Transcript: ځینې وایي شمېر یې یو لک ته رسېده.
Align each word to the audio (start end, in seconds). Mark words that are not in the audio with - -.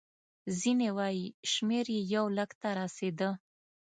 ځینې 0.59 0.89
وایي 0.97 1.25
شمېر 1.51 1.85
یې 1.95 2.01
یو 2.15 2.25
لک 2.37 2.51
ته 2.61 2.69
رسېده. 2.79 3.29